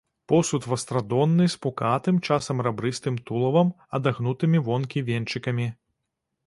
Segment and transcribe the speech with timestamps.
[0.31, 3.67] Посуд вастрадонны з пукатым, часам рабрыстым тулавам,
[4.01, 5.73] адагнутымі вонкі венчыкамі.